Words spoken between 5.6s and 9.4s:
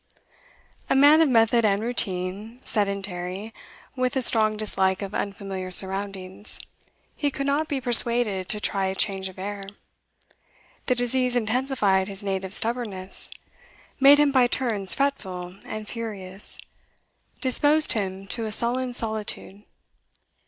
surroundings, he could not be persuaded to try change of